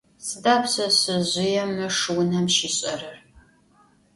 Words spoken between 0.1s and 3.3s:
Sıda pşseşsezjıêm ışş vunem şiş'erer?